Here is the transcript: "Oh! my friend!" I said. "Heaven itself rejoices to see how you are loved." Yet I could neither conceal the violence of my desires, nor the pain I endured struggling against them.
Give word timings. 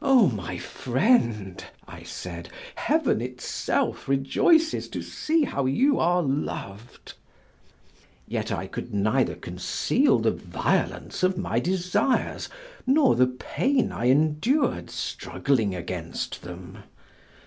"Oh! 0.00 0.28
my 0.30 0.56
friend!" 0.56 1.62
I 1.86 2.04
said. 2.04 2.48
"Heaven 2.74 3.20
itself 3.20 4.08
rejoices 4.08 4.88
to 4.88 5.02
see 5.02 5.42
how 5.42 5.66
you 5.66 6.00
are 6.00 6.22
loved." 6.22 7.12
Yet 8.26 8.50
I 8.50 8.66
could 8.66 8.94
neither 8.94 9.34
conceal 9.34 10.20
the 10.20 10.30
violence 10.30 11.22
of 11.22 11.36
my 11.36 11.60
desires, 11.60 12.48
nor 12.86 13.14
the 13.14 13.26
pain 13.26 13.92
I 13.92 14.06
endured 14.06 14.88
struggling 14.88 15.74
against 15.74 16.40
them. 16.44 16.78